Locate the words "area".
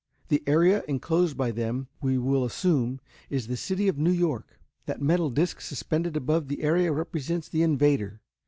0.47-0.83, 6.63-6.91